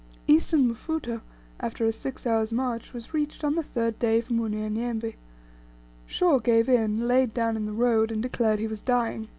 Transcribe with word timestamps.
Eastern 0.25 0.67
Mfuto, 0.67 1.21
after 1.59 1.85
a 1.85 1.91
six 1.91 2.25
hours' 2.25 2.51
march, 2.51 2.91
was 2.91 3.13
reached 3.13 3.43
on 3.43 3.53
the 3.53 3.61
third 3.61 3.99
day 3.99 4.19
from 4.19 4.39
Unyanyembe. 4.39 5.13
Shaw 6.07 6.39
gave 6.39 6.67
in, 6.67 7.07
laid 7.07 7.35
down 7.35 7.55
in 7.55 7.67
the 7.67 7.71
road, 7.71 8.09
and 8.11 8.19
declared 8.23 8.57
he 8.57 8.65
was 8.65 8.81
dying. 8.81 9.27